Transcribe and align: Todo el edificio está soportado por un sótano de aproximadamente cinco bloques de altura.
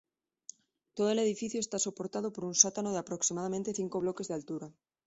Todo 0.95 1.11
el 1.11 1.19
edificio 1.19 1.59
está 1.59 1.77
soportado 1.77 2.33
por 2.33 2.43
un 2.49 2.55
sótano 2.55 2.91
de 2.91 2.97
aproximadamente 3.03 3.75
cinco 3.75 3.99
bloques 3.99 4.27
de 4.29 4.33
altura. 4.33 4.67